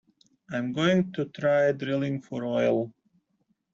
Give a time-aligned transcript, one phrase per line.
[0.51, 2.91] I am going to try drilling for oil.